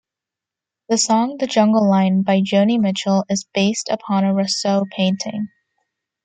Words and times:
The 0.89 0.97
song, 0.97 1.37
"The 1.37 1.45
Jungle 1.45 1.87
Line", 1.87 2.23
by 2.23 2.39
Joni 2.41 2.79
Mitchell, 2.79 3.23
is 3.29 3.45
based 3.53 3.87
upon 3.87 4.23
a 4.23 4.33
Rousseau 4.33 4.85
painting. 4.89 5.49